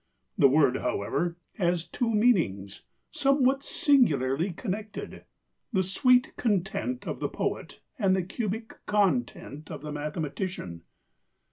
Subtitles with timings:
[0.35, 5.25] The word, however, has two meanings, somewhat singularly connected;
[5.71, 10.81] the "sweet content" of the poet and the "cubic content" of the mathematician.